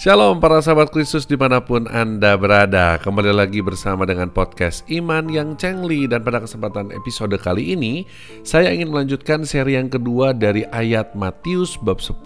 [0.00, 2.96] Shalom para sahabat Kristus di mana pun Anda berada.
[3.04, 6.08] Kembali lagi bersama dengan podcast Iman yang Cengli.
[6.08, 8.08] Dan pada kesempatan episode kali ini
[8.40, 12.16] Saya ingin melanjutkan seri yang kedua dari ayat Matius bab 10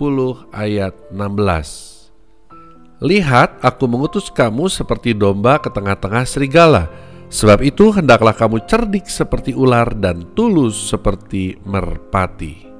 [0.54, 6.86] ayat 16 Lihat aku mengutus kamu seperti domba ke tengah-tengah serigala.
[7.26, 12.73] Sebab itu hendaklah kamu cerdik seperti ular dan tulus seperti merpati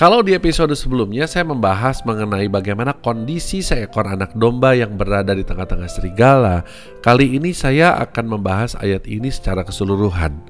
[0.00, 5.44] kalau di episode sebelumnya saya membahas mengenai bagaimana kondisi seekor anak domba yang berada di
[5.44, 6.64] tengah-tengah serigala,
[7.04, 10.40] kali ini saya akan membahas ayat ini secara keseluruhan.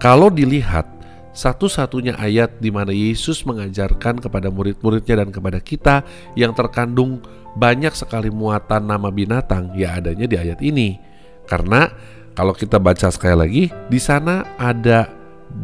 [0.00, 0.88] Kalau dilihat,
[1.36, 6.00] satu-satunya ayat di mana Yesus mengajarkan kepada murid-muridnya dan kepada kita
[6.32, 7.20] yang terkandung
[7.60, 10.96] banyak sekali muatan nama binatang, ya adanya di ayat ini.
[11.44, 11.84] Karena
[12.32, 15.04] kalau kita baca sekali lagi, di sana ada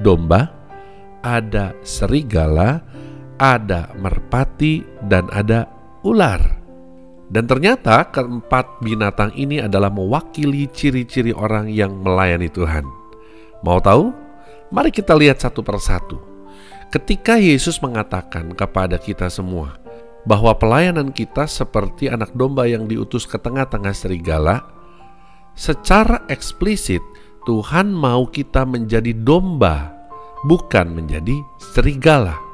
[0.04, 0.52] domba,
[1.24, 2.84] ada serigala,
[3.36, 5.68] ada merpati, dan ada
[6.04, 6.40] ular.
[7.26, 12.86] Dan ternyata keempat binatang ini adalah mewakili ciri-ciri orang yang melayani Tuhan.
[13.66, 14.14] Mau tahu?
[14.70, 16.22] Mari kita lihat satu persatu.
[16.86, 19.74] Ketika Yesus mengatakan kepada kita semua
[20.22, 24.62] bahwa pelayanan kita seperti anak domba yang diutus ke tengah-tengah serigala,
[25.58, 27.02] secara eksplisit
[27.42, 29.90] Tuhan mau kita menjadi domba,
[30.46, 31.34] bukan menjadi
[31.74, 32.45] serigala.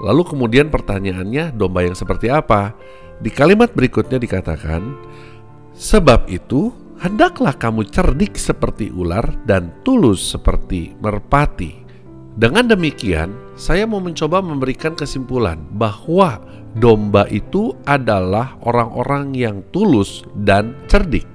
[0.00, 2.72] Lalu kemudian pertanyaannya, domba yang seperti apa?
[3.20, 4.80] Di kalimat berikutnya dikatakan,
[5.76, 6.72] "Sebab itu,
[7.04, 11.84] hendaklah kamu cerdik seperti ular dan tulus seperti merpati."
[12.32, 16.40] Dengan demikian, saya mau mencoba memberikan kesimpulan bahwa
[16.80, 21.28] domba itu adalah orang-orang yang tulus dan cerdik.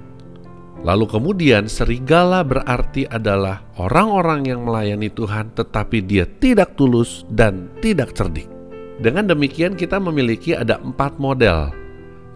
[0.81, 8.13] Lalu kemudian serigala berarti adalah orang-orang yang melayani Tuhan tetapi dia tidak tulus dan tidak
[8.17, 8.54] cerdik.
[8.95, 11.67] Dengan demikian kita memiliki ada empat model.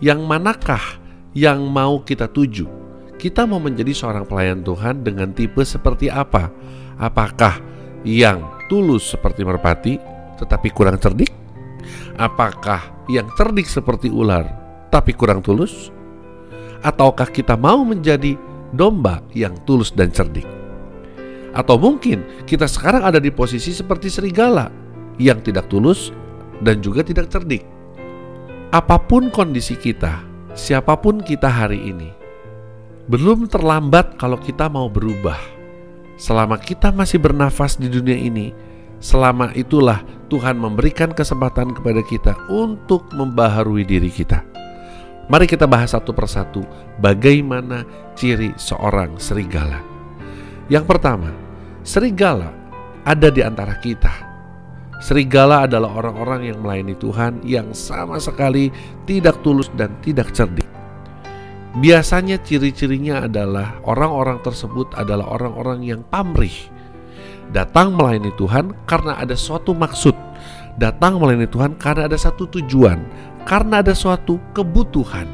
[0.04, 0.84] Yang manakah
[1.32, 2.68] yang mau kita tuju?
[3.16, 6.52] Kita mau menjadi seorang pelayan Tuhan dengan tipe seperti apa?
[7.00, 7.64] Apakah
[8.04, 10.00] yang tulus seperti merpati
[10.40, 11.32] tetapi kurang cerdik?
[12.20, 14.44] Apakah yang cerdik seperti ular
[14.92, 15.92] tapi kurang tulus?
[16.84, 18.36] Ataukah kita mau menjadi
[18.76, 20.48] domba yang tulus dan cerdik?
[21.56, 24.72] Atau mungkin kita sekarang ada di posisi seperti serigala
[25.20, 26.16] yang tidak tulus
[26.64, 27.64] dan juga tidak cerdik.
[28.70, 30.22] Apa pun kondisi kita,
[30.54, 32.10] siapa pun kita hari ini,
[33.10, 35.40] belum terlambat kalau kita mau berubah.
[36.20, 38.54] Selama kita masih bernafas di dunia ini,
[39.02, 44.46] selama itulah Tuhan memberikan kesempatan kepada kita untuk membaharui diri kita.
[45.26, 46.62] Mari kita bahas satu persatu
[47.02, 49.82] bagaimana ciri seorang serigala.
[50.70, 51.34] Yang pertama,
[51.82, 52.54] serigala
[53.02, 54.29] ada di antara kita
[55.00, 58.68] Serigala adalah orang-orang yang melayani Tuhan yang sama sekali
[59.08, 60.68] tidak tulus dan tidak cerdik.
[61.80, 66.52] Biasanya ciri-cirinya adalah orang-orang tersebut adalah orang-orang yang pamrih.
[67.56, 70.14] Datang melayani Tuhan karena ada suatu maksud.
[70.76, 73.00] Datang melayani Tuhan karena ada satu tujuan,
[73.48, 75.32] karena ada suatu kebutuhan.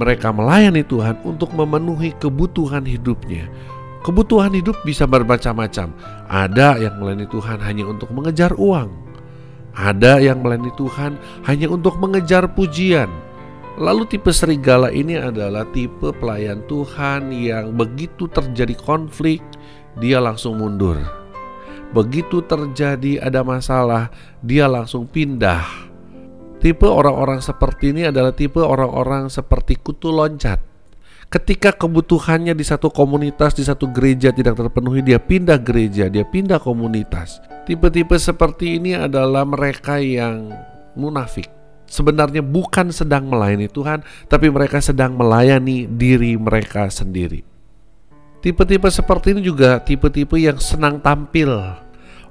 [0.00, 3.50] Mereka melayani Tuhan untuk memenuhi kebutuhan hidupnya,
[3.98, 5.90] Kebutuhan hidup bisa bermacam-macam.
[6.30, 8.90] Ada yang melayani Tuhan hanya untuk mengejar uang.
[9.74, 13.10] Ada yang melayani Tuhan hanya untuk mengejar pujian.
[13.78, 19.38] Lalu tipe serigala ini adalah tipe pelayan Tuhan yang begitu terjadi konflik,
[20.02, 20.98] dia langsung mundur.
[21.94, 24.10] Begitu terjadi ada masalah,
[24.42, 25.62] dia langsung pindah.
[26.58, 30.58] Tipe orang-orang seperti ini adalah tipe orang-orang seperti kutu loncat
[31.28, 36.56] Ketika kebutuhannya di satu komunitas, di satu gereja tidak terpenuhi, dia pindah gereja, dia pindah
[36.56, 37.44] komunitas.
[37.68, 40.48] Tipe-tipe seperti ini adalah mereka yang
[40.96, 41.44] munafik.
[41.84, 47.44] Sebenarnya bukan sedang melayani Tuhan, tapi mereka sedang melayani diri mereka sendiri.
[48.40, 51.52] Tipe-tipe seperti ini juga tipe-tipe yang senang tampil,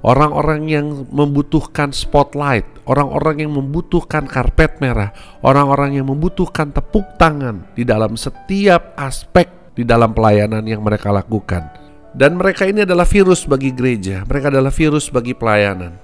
[0.02, 5.10] orang-orang yang membutuhkan spotlight, orang-orang yang membutuhkan karpet merah,
[5.42, 11.70] orang-orang yang membutuhkan tepuk tangan di dalam setiap aspek di dalam pelayanan yang mereka lakukan.
[12.10, 15.94] Dan mereka ini adalah virus bagi gereja, mereka adalah virus bagi pelayanan.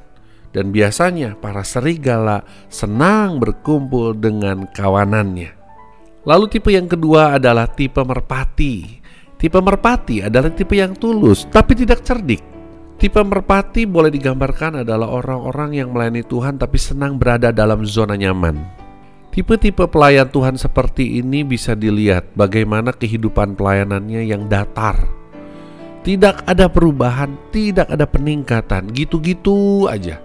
[0.55, 5.51] Dan biasanya para serigala senang berkumpul dengan kawanannya.
[6.23, 9.03] Lalu tipe yang kedua adalah tipe merpati.
[9.35, 12.54] Tipe merpati adalah tipe yang tulus tapi tidak cerdik.
[12.95, 18.85] Tipe merpati boleh digambarkan adalah orang-orang yang melayani Tuhan tapi senang berada dalam zona nyaman.
[19.35, 24.95] Tipe-tipe pelayan Tuhan seperti ini bisa dilihat bagaimana kehidupan pelayanannya yang datar.
[26.07, 30.23] Tidak ada perubahan, tidak ada peningkatan, gitu-gitu aja.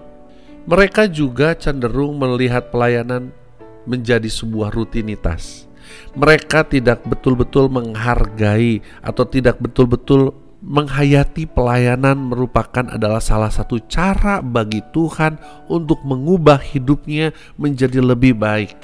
[0.62, 3.34] Mereka juga cenderung melihat pelayanan
[3.82, 5.66] menjadi sebuah rutinitas.
[6.14, 14.84] Mereka tidak betul-betul menghargai atau tidak betul-betul menghayati pelayanan merupakan adalah salah satu cara bagi
[14.92, 15.40] Tuhan
[15.72, 18.76] untuk mengubah hidupnya menjadi lebih baik.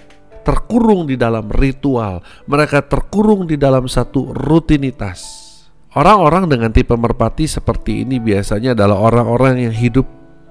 [0.42, 5.44] Terkurung di dalam ritual, mereka terkurung di dalam satu rutinitas.
[5.96, 10.06] Orang-orang dengan tipe merpati seperti ini biasanya adalah orang-orang yang hidup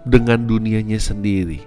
[0.05, 1.61] dengan dunianya sendiri.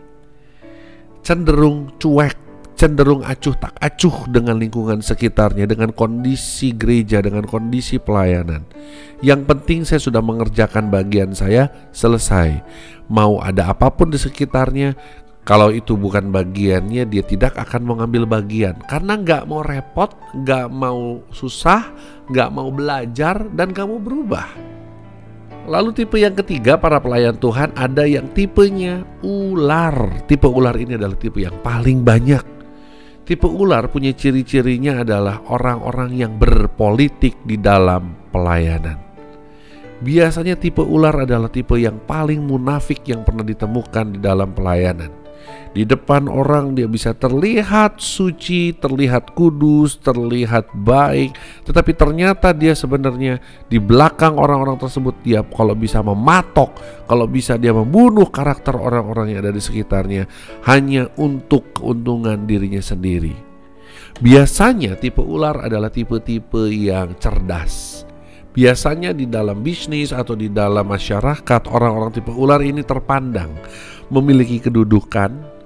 [1.23, 2.48] Cenderung cuek,
[2.79, 8.63] cenderung acuh tak acuh dengan lingkungan sekitarnya, dengan kondisi gereja, dengan kondisi pelayanan.
[9.19, 12.63] Yang penting saya sudah mengerjakan bagian saya, selesai.
[13.11, 14.95] Mau ada apa pun di sekitarnya,
[15.43, 21.19] kalau itu bukan bagiannya, dia tidak akan mengambil bagian karena nggak mau repot, nggak mau
[21.35, 21.91] susah,
[22.31, 24.47] nggak mau belajar dan kamu berubah.
[25.69, 30.25] Lalu tipe yang ketiga para pelayan Tuhan ada yang tipenya ular.
[30.25, 32.58] Tipe ular ini adalah tipe yang paling banyak.
[33.29, 38.97] Tipe ular punya ciri-cirinya adalah orang-orang yang berpolitik di dalam pelayanan.
[40.01, 45.18] Biasanya tipe ular adalah tipe yang paling munafik yang pernah ditemukan di dalam pelayanan.
[45.69, 51.37] Di depan orang dia bisa terlihat suci, terlihat kudus, terlihat baik,
[51.69, 56.73] tetapi ternyata dia sebenarnya di belakang orang-orang tersebut dia kalau bisa mematok,
[57.05, 60.25] kalau bisa dia membunuh karakter orang-orang yang ada di sekitarnya
[60.65, 63.37] hanya untuk keuntungan dirinya sendiri.
[64.19, 68.03] Biasanya tipe ular adalah tipe-tipe yang cerdas.
[68.51, 73.55] Biasanya di dalam bisnis atau di dalam masyarakat orang-orang tipe ular ini terpandang
[74.09, 75.59] memiliki kedudukan,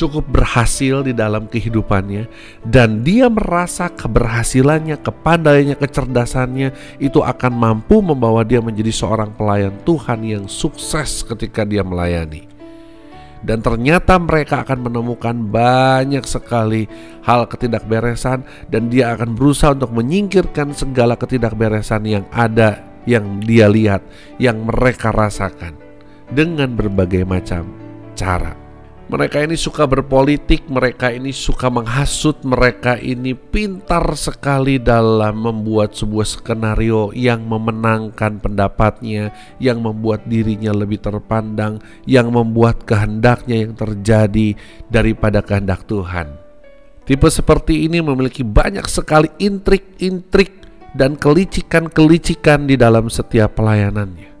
[0.00, 2.24] cukup berhasil di dalam kehidupannya
[2.64, 10.24] dan dia merasa keberhasilannya, kepandaiannya, kecerdasannya itu akan mampu membawa dia menjadi seorang pelayan Tuhan
[10.24, 12.48] yang sukses ketika dia melayani.
[13.40, 16.84] Dan ternyata mereka akan menemukan banyak sekali
[17.24, 24.04] hal ketidakberesan dan dia akan berusaha untuk menyingkirkan segala ketidakberesan yang ada yang dia lihat,
[24.36, 25.79] yang mereka rasakan
[26.30, 27.66] dengan berbagai macam
[28.14, 28.54] cara.
[29.10, 36.22] Mereka ini suka berpolitik, mereka ini suka menghasut, mereka ini pintar sekali dalam membuat sebuah
[36.22, 44.54] skenario yang memenangkan pendapatnya, yang membuat dirinya lebih terpandang, yang membuat kehendaknya yang terjadi
[44.86, 46.30] daripada kehendak Tuhan.
[47.02, 50.54] Tipe seperti ini memiliki banyak sekali intrik-intrik
[50.94, 54.39] dan kelicikan-kelicikan di dalam setiap pelayanannya.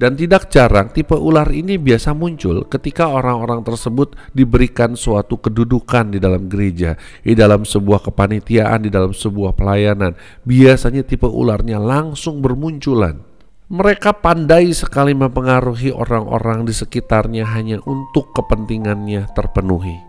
[0.00, 6.16] Dan tidak jarang tipe ular ini biasa muncul ketika orang-orang tersebut diberikan suatu kedudukan di
[6.16, 10.16] dalam gereja, di dalam sebuah kepanitiaan, di dalam sebuah pelayanan.
[10.48, 13.20] Biasanya tipe ularnya langsung bermunculan.
[13.68, 20.00] Mereka pandai sekali mempengaruhi orang-orang di sekitarnya hanya untuk kepentingannya terpenuhi.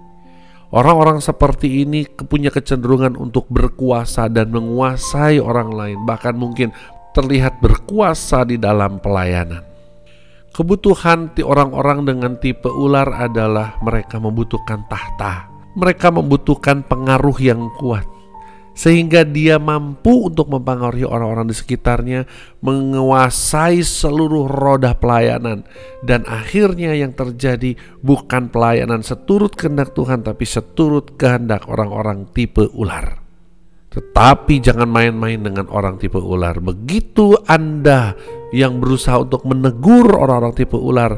[0.72, 6.72] Orang-orang seperti ini punya kecenderungan untuk berkuasa dan menguasai orang lain, bahkan mungkin
[7.12, 9.71] terlihat berkuasa di dalam pelayanan.
[10.52, 15.48] Kebutuhan orang-orang dengan tipe ular adalah mereka membutuhkan tahta.
[15.80, 18.04] Mereka membutuhkan pengaruh yang kuat.
[18.76, 22.28] Sehingga dia mampu untuk mempengaruhi orang-orang di sekitarnya,
[22.60, 25.64] menguasai seluruh roda pelayanan.
[26.04, 33.24] Dan akhirnya yang terjadi bukan pelayanan seturut kehendak Tuhan, tapi seturut kehendak orang-orang tipe ular.
[33.92, 36.60] Tetapi jangan main-main dengan orang tipe ular.
[36.60, 38.16] Begitu Anda
[38.52, 41.18] yang berusaha untuk menegur orang-orang tipe ular,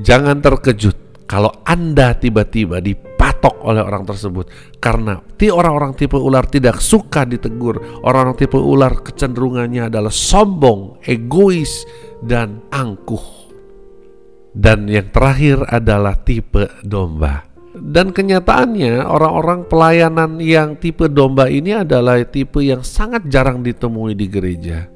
[0.00, 6.84] jangan terkejut kalau Anda tiba-tiba dipatok oleh orang tersebut karena ti orang-orang tipe ular tidak
[6.84, 8.04] suka ditegur.
[8.04, 11.88] Orang-orang tipe ular kecenderungannya adalah sombong, egois
[12.20, 13.48] dan angkuh.
[14.54, 17.42] Dan yang terakhir adalah tipe domba.
[17.74, 24.30] Dan kenyataannya orang-orang pelayanan yang tipe domba ini adalah tipe yang sangat jarang ditemui di
[24.30, 24.93] gereja.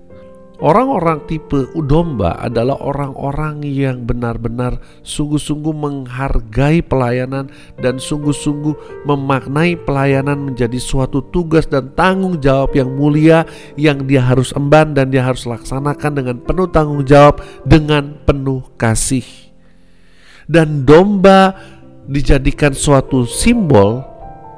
[0.59, 7.47] Orang-orang tipe domba adalah orang-orang yang benar-benar sungguh-sungguh menghargai pelayanan
[7.79, 13.47] dan sungguh-sungguh memaknai pelayanan menjadi suatu tugas dan tanggung jawab yang mulia
[13.79, 19.23] yang dia harus emban dan dia harus laksanakan dengan penuh tanggung jawab dengan penuh kasih.
[20.51, 21.55] Dan domba
[22.11, 24.03] dijadikan suatu simbol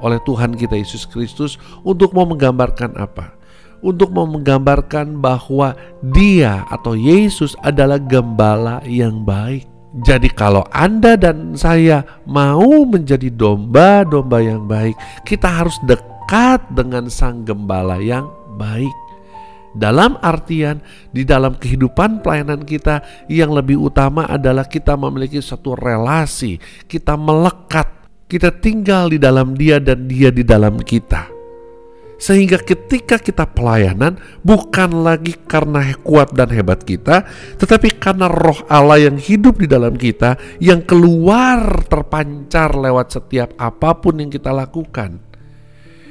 [0.01, 3.40] oleh Tuhan kita Yesus Kristus untuk mau menggambarkan apa?
[3.81, 9.69] Untuk menggambarkan bahwa dia atau Yesus adalah gembala yang baik.
[10.07, 14.95] Jadi kalau Anda dan saya mau menjadi domba-domba yang baik,
[15.27, 18.95] kita harus dekat dengan sang gembala yang baik.
[19.71, 20.83] Dalam artian
[21.15, 26.59] di dalam kehidupan pelayanan kita yang lebih utama adalah kita memiliki satu relasi,
[26.91, 27.87] kita melekat
[28.31, 31.40] kita tinggal di dalam Dia dan Dia di dalam kita.
[32.21, 37.25] Sehingga ketika kita pelayanan bukan lagi karena kuat dan hebat kita,
[37.57, 43.97] tetapi karena roh Allah yang hidup di dalam kita yang keluar terpancar lewat setiap apa
[43.97, 45.30] pun yang kita lakukan.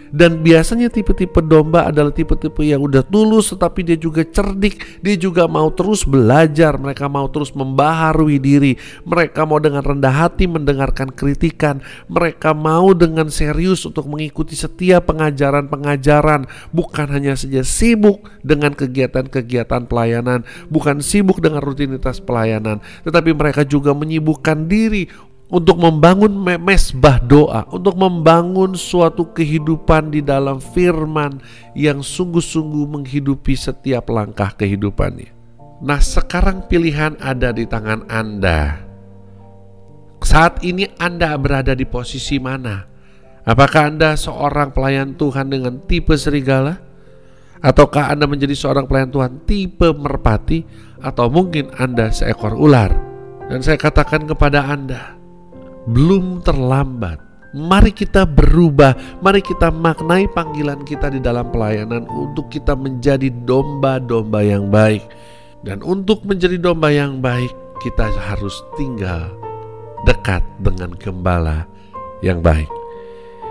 [0.10, 5.46] Dan biasanya tipe-tipe domba adalah tipe-tipe yang udah tulus tetapi dia juga cerdik, dia juga
[5.46, 11.82] mau terus belajar, mereka mau terus membaharui diri, mereka mau dengan rendah hati mendengarkan kritikan,
[12.10, 20.46] mereka mau dengan serius untuk mengikuti setiap pengajaran-pengajaran, bukan hanya saja sibuk dengan kegiatan-kegiatan pelayanan,
[20.70, 25.10] bukan sibuk dengan rutinitas pelayanan, tetapi mereka juga menyibukkan diri
[25.50, 26.30] untuk membangun
[26.62, 31.42] mesbah doa, untuk membangun suatu kehidupan di dalam firman
[31.74, 35.34] yang sungguh-sungguh menghidupi setiap langkah kehidupannya.
[35.82, 38.86] Nah, sekarang pilihan ada di tangan Anda.
[40.22, 42.86] Saat ini Anda berada di posisi mana?
[43.48, 46.78] Apakah Anda seorang pelayan Tuhan dengan tipe serigala?
[47.60, 50.62] Ataukah Anda menjadi seorang pelayan Tuhan tipe merpati?
[51.02, 52.92] Atau mungkin Anda seekor ular?
[53.50, 55.19] Dan saya katakan kepada Anda,
[55.90, 57.18] belum terlambat.
[57.50, 58.94] Mari kita berubah,
[59.26, 65.02] mari kita maknai panggilan kita di dalam pelayanan untuk kita menjadi domba-domba yang baik.
[65.66, 67.50] Dan untuk menjadi domba yang baik,
[67.82, 69.34] kita harus tinggal
[70.06, 71.66] dekat dengan gembala
[72.22, 72.70] yang baik.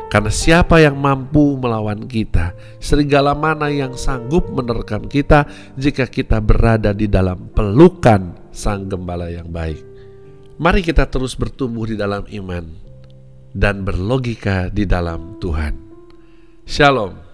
[0.09, 5.45] Karena siapa yang mampu melawan kita, serigala mana yang sanggup menerkam kita
[5.77, 9.98] jika kita berada di dalam pelukan sang gembala yang baik.
[10.59, 12.67] Mari kita terus bertumbuh di dalam iman
[13.55, 15.79] dan berlogika di dalam Tuhan.
[16.67, 17.28] Shalom.